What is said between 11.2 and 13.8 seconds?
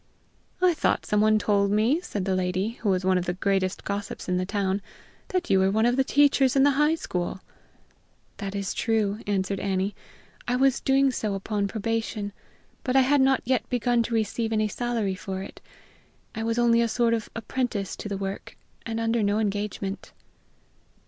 upon probation; but I had not yet